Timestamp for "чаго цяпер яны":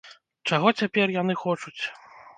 0.49-1.33